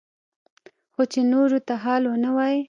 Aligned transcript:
خو 0.93 1.03
چې 1.11 1.19
نورو 1.31 1.59
ته 1.67 1.73
حال 1.83 2.03
ونه 2.07 2.29
وايي. 2.35 2.59